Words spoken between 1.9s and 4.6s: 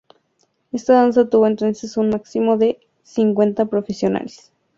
un máximo de cincuenta profesionales.